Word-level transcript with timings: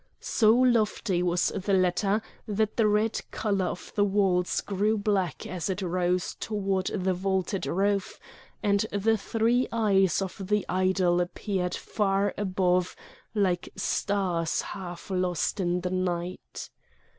So 0.19 0.51
lofty 0.57 1.21
was 1.21 1.49
the 1.49 1.73
latter 1.75 2.23
that 2.47 2.75
the 2.75 2.87
red 2.87 3.21
colour 3.29 3.65
of 3.67 3.91
the 3.93 4.03
walls 4.03 4.59
grew 4.61 4.97
black 4.97 5.45
as 5.45 5.69
it 5.69 5.83
rose 5.83 6.33
towards 6.39 6.89
the 6.91 7.13
vaulted 7.13 7.67
roof, 7.67 8.19
and 8.63 8.79
the 8.91 9.15
three 9.15 9.67
eyes 9.71 10.19
of 10.19 10.47
the 10.47 10.65
idol 10.67 11.21
appeared 11.21 11.75
far 11.75 12.33
above 12.35 12.95
like 13.35 13.69
stars 13.75 14.61
half 14.63 15.11
lost 15.11 15.59
in 15.59 15.81
the 15.81 15.91
night. 15.91 16.71